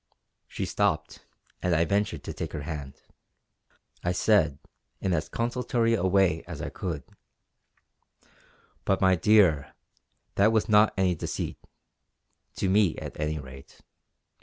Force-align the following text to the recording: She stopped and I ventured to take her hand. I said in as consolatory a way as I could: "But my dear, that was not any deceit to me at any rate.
She 0.47 0.65
stopped 0.65 1.27
and 1.61 1.75
I 1.75 1.85
ventured 1.85 2.23
to 2.23 2.33
take 2.33 2.53
her 2.53 2.63
hand. 2.63 2.99
I 4.03 4.13
said 4.13 4.57
in 4.99 5.13
as 5.13 5.29
consolatory 5.29 5.93
a 5.93 6.07
way 6.07 6.43
as 6.47 6.59
I 6.59 6.69
could: 6.69 7.03
"But 8.83 8.99
my 8.99 9.13
dear, 9.13 9.75
that 10.37 10.51
was 10.51 10.67
not 10.67 10.91
any 10.97 11.13
deceit 11.13 11.59
to 12.55 12.67
me 12.67 12.95
at 12.97 13.19
any 13.19 13.37
rate. 13.37 13.81